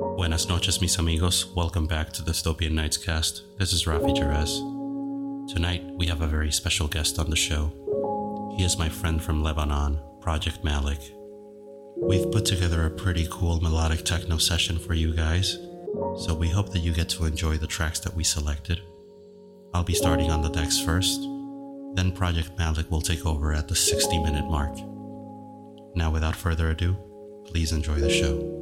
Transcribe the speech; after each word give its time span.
Buenas 0.00 0.48
noches, 0.48 0.80
mis 0.80 0.98
amigos. 0.98 1.52
Welcome 1.54 1.86
back 1.86 2.10
to 2.12 2.22
the 2.22 2.32
Dystopian 2.32 2.72
Nights 2.72 2.96
cast. 2.96 3.42
This 3.58 3.74
is 3.74 3.84
Rafi 3.84 4.16
Jerez. 4.16 4.50
Tonight, 5.52 5.84
we 5.94 6.06
have 6.06 6.22
a 6.22 6.26
very 6.26 6.50
special 6.50 6.88
guest 6.88 7.18
on 7.18 7.28
the 7.28 7.36
show. 7.36 7.70
He 8.56 8.64
is 8.64 8.78
my 8.78 8.88
friend 8.88 9.22
from 9.22 9.42
Lebanon, 9.42 10.00
Project 10.22 10.64
Malik. 10.64 11.00
We've 11.96 12.32
put 12.32 12.46
together 12.46 12.86
a 12.86 12.90
pretty 12.90 13.28
cool 13.30 13.60
melodic 13.60 14.06
techno 14.06 14.38
session 14.38 14.78
for 14.78 14.94
you 14.94 15.14
guys, 15.14 15.58
so 16.16 16.34
we 16.34 16.48
hope 16.48 16.70
that 16.70 16.78
you 16.78 16.94
get 16.94 17.10
to 17.10 17.26
enjoy 17.26 17.58
the 17.58 17.66
tracks 17.66 18.00
that 18.00 18.14
we 18.14 18.24
selected. 18.24 18.80
I'll 19.74 19.84
be 19.84 19.92
starting 19.94 20.30
on 20.30 20.40
the 20.40 20.48
decks 20.48 20.80
first, 20.80 21.20
then 21.94 22.12
Project 22.12 22.56
Malik 22.56 22.90
will 22.90 23.02
take 23.02 23.26
over 23.26 23.52
at 23.52 23.68
the 23.68 23.76
60 23.76 24.22
minute 24.22 24.48
mark. 24.48 24.74
Now, 25.94 26.10
without 26.10 26.36
further 26.36 26.70
ado, 26.70 26.96
please 27.44 27.72
enjoy 27.72 27.96
the 27.96 28.08
show. 28.08 28.59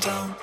down. 0.00 0.37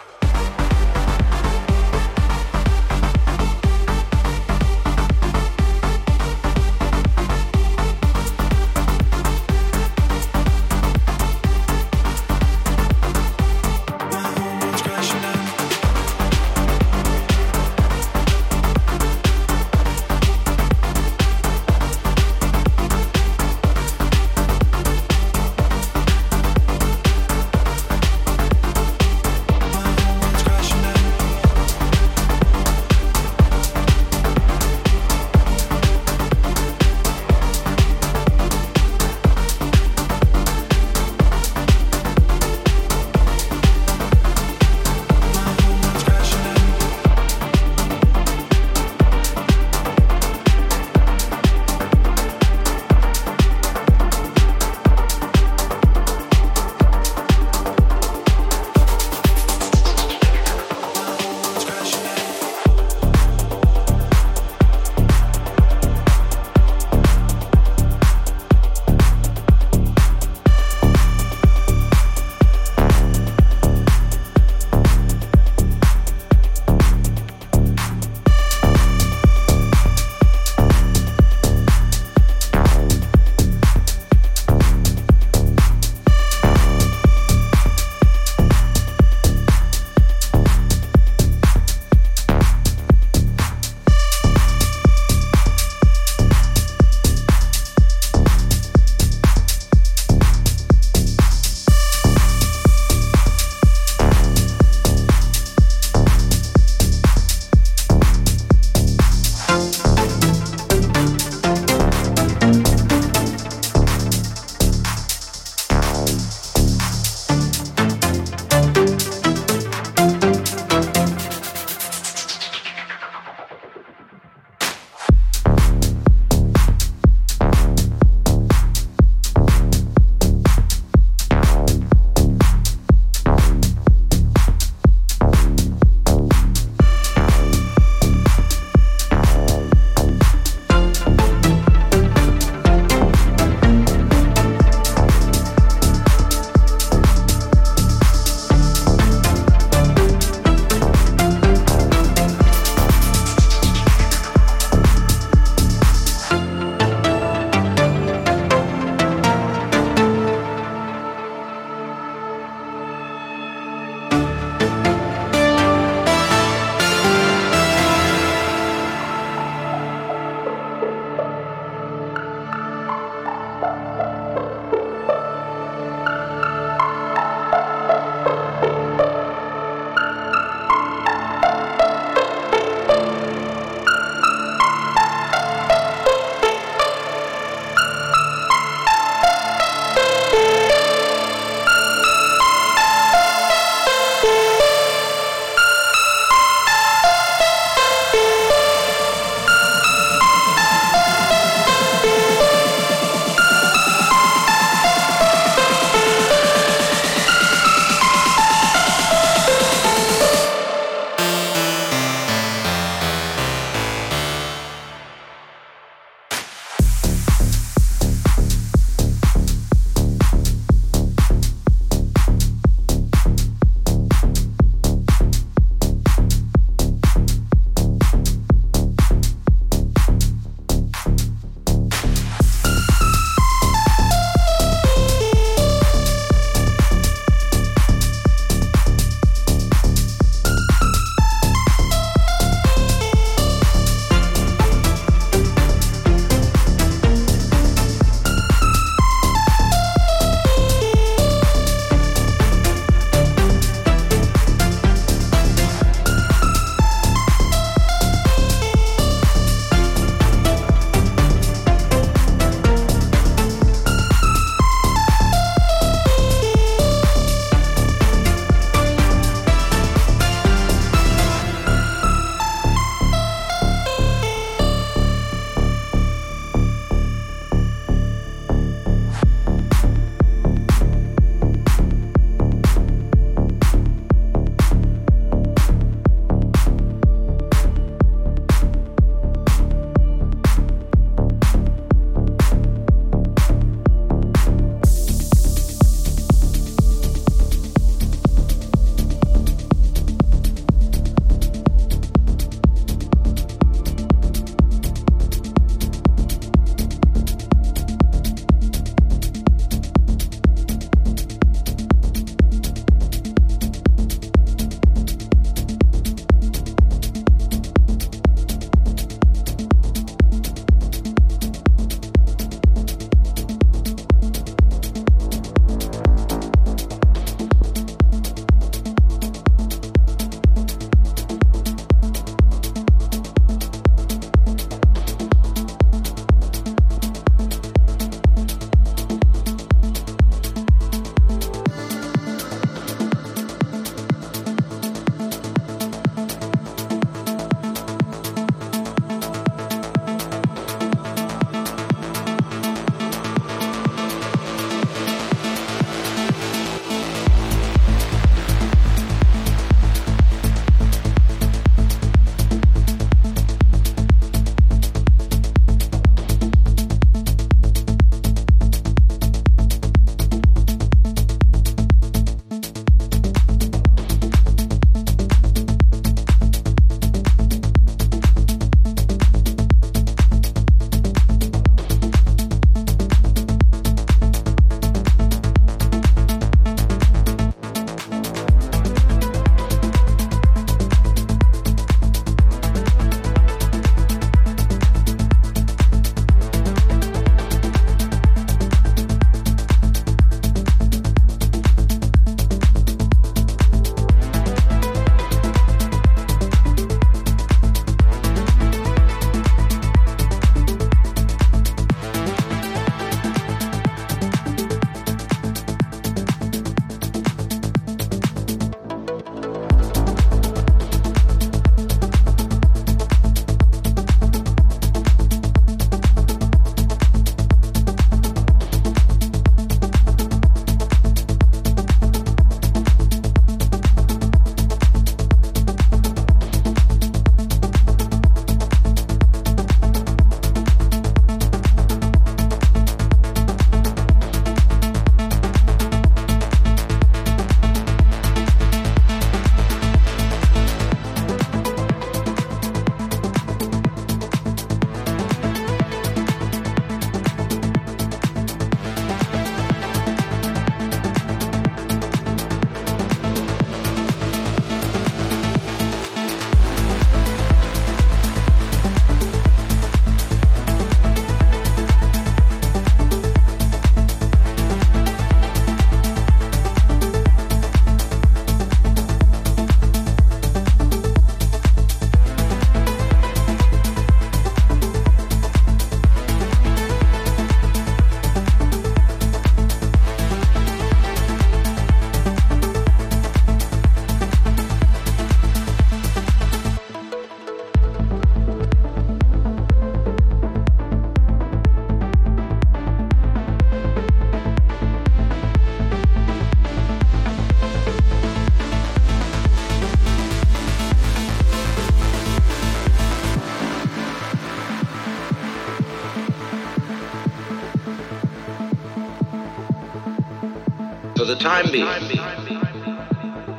Time 521.45 521.71
being. 521.71 521.87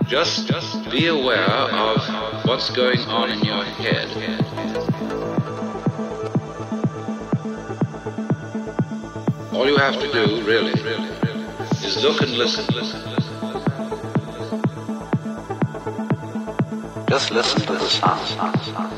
Just, 0.06 0.48
just 0.48 0.90
be 0.90 1.06
aware 1.06 1.48
of 1.48 2.44
what's 2.44 2.68
going 2.70 2.98
on 3.02 3.30
in 3.30 3.38
your 3.44 3.62
head. 3.62 4.08
All 9.54 9.68
you 9.68 9.76
have 9.76 10.00
to 10.00 10.12
do, 10.12 10.42
really, 10.42 10.72
is 10.72 12.02
look 12.02 12.22
and 12.22 12.32
listen. 12.32 12.66
Just 17.08 17.30
listen 17.30 17.60
to 17.62 17.72
the 17.72 17.88
sounds. 17.88 18.95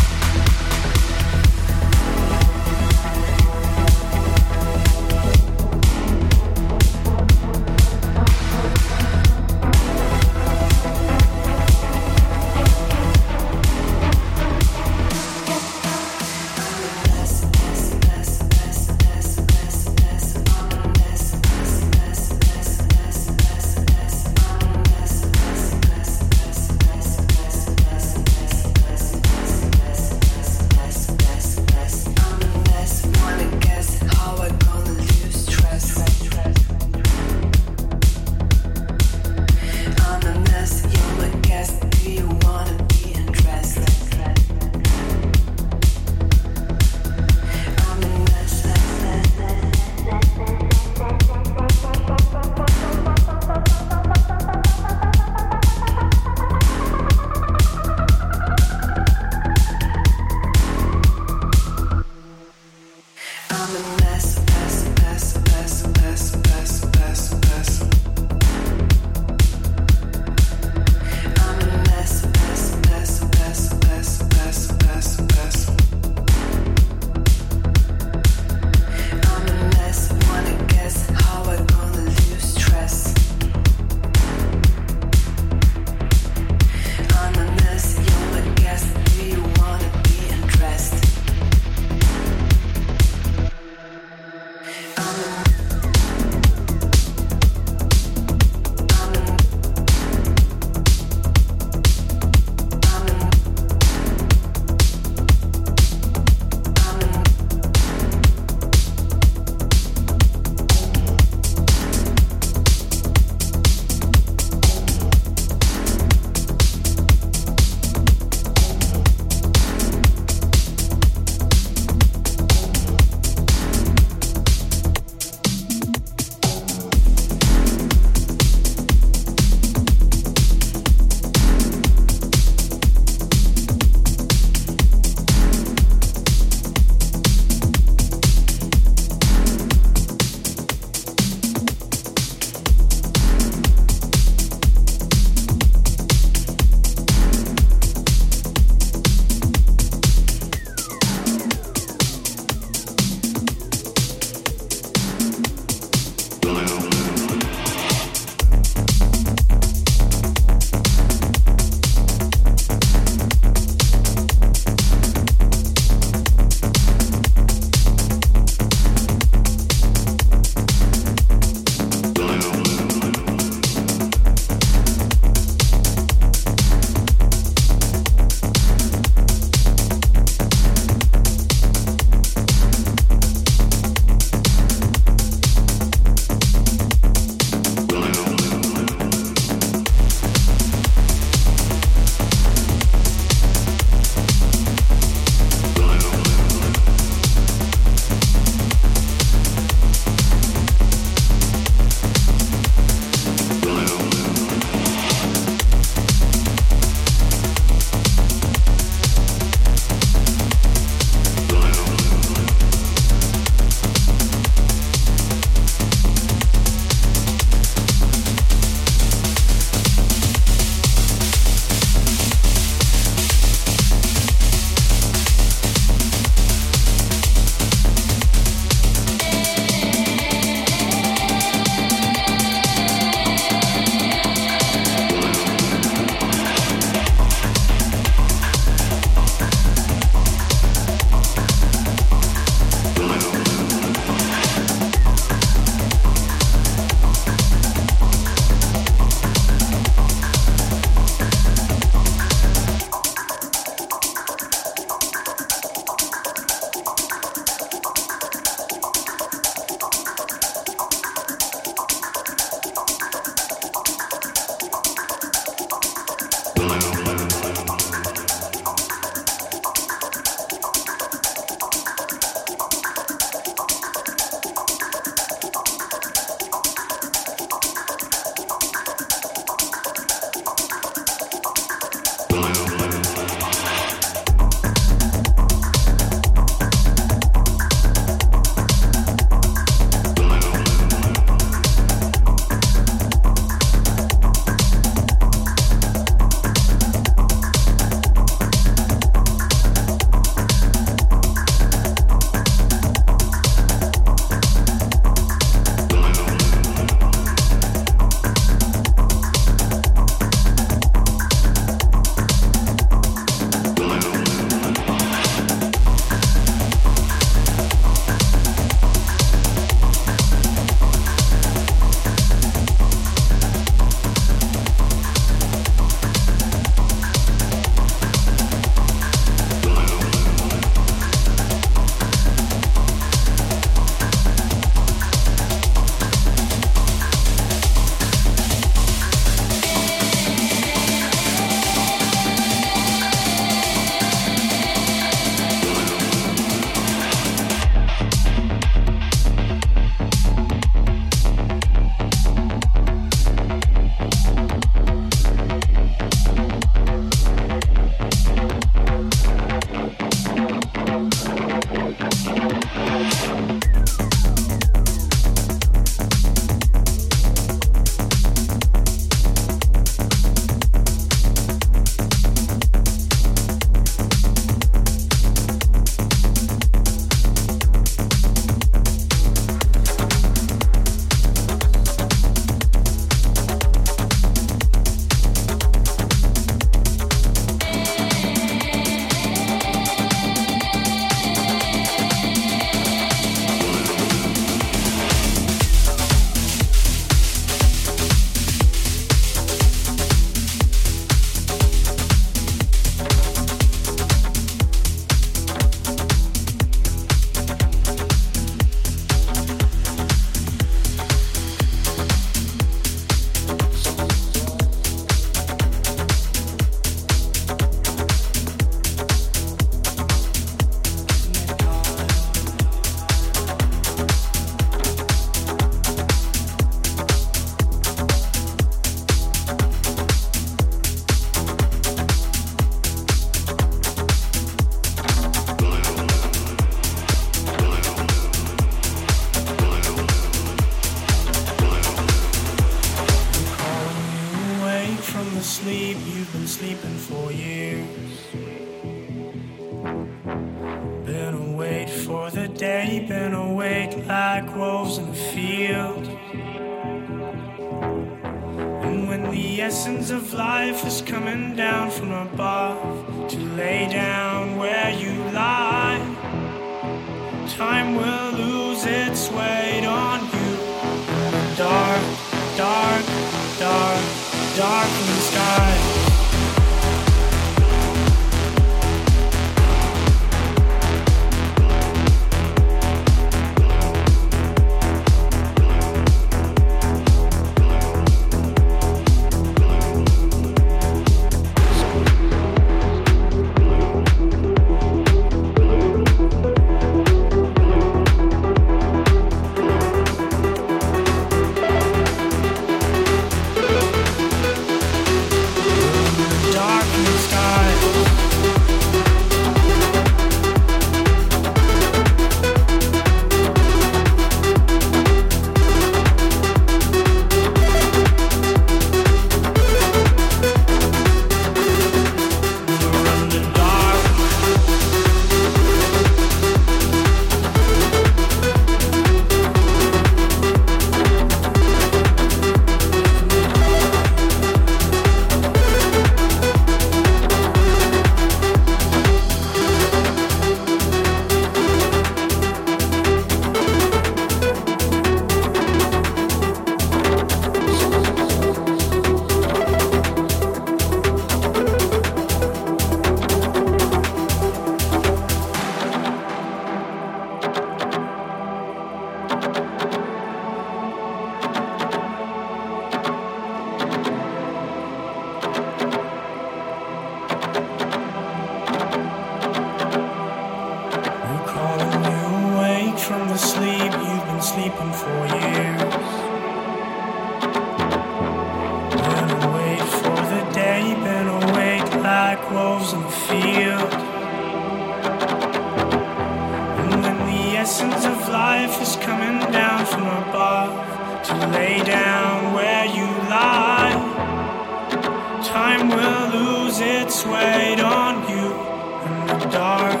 dark, 599.52 600.00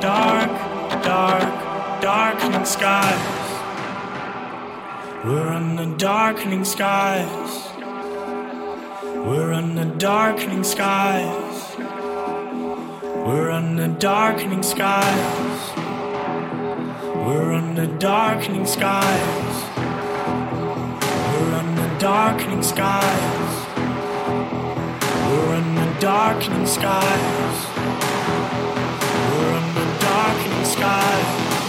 dark, 0.00 0.50
dark, 1.02 2.00
darkening 2.00 2.64
skies. 2.64 3.42
We're 5.24 5.48
under 5.48 5.96
darkening 5.96 6.64
skies. 6.64 7.68
We're 9.02 9.52
under 9.52 9.84
darkening 9.98 10.62
skies. 10.62 11.76
We're 13.02 13.50
under 13.50 13.88
darkening 13.88 14.62
skies. 14.62 15.70
We're 17.24 17.52
under 17.52 17.86
darkening 17.98 18.66
skies. 18.66 19.56
We're 21.34 21.54
under 21.54 21.98
darkening 21.98 22.62
skies. 22.62 23.66
We're 25.28 25.54
under 25.54 26.00
darkening 26.00 26.66
skies 26.66 27.71
dark 30.32 30.46
in 30.46 30.50
the 30.50 30.64
sky. 30.64 31.61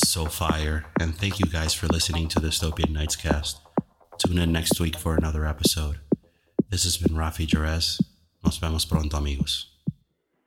Was 0.00 0.10
so 0.10 0.26
fire. 0.26 0.84
And 1.00 1.16
thank 1.16 1.40
you 1.40 1.46
guys 1.46 1.72
for 1.72 1.86
listening 1.86 2.28
to 2.28 2.38
the 2.38 2.48
Dystopian 2.48 2.90
Nights 2.90 3.16
cast. 3.16 3.60
Tune 4.18 4.36
in 4.36 4.52
next 4.52 4.78
week 4.78 4.98
for 4.98 5.16
another 5.16 5.46
episode. 5.46 6.00
This 6.68 6.84
has 6.84 6.98
been 6.98 7.16
Rafi 7.16 7.46
Jerez. 7.46 7.98
Nos 8.44 8.58
vemos 8.58 8.84
pronto, 8.84 9.16
amigos. 9.16 9.75